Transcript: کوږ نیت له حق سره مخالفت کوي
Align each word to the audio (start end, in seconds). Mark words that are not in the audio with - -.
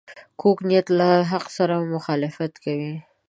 کوږ 0.41 0.57
نیت 0.67 0.87
له 0.99 1.09
حق 1.31 1.45
سره 1.57 1.75
مخالفت 1.95 2.53
کوي 2.63 2.93